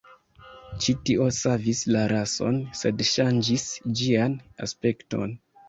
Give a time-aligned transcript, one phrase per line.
[0.85, 3.69] Ĉi tio savis la rason, sed ŝanĝis
[4.03, 5.41] ĝian aspekton.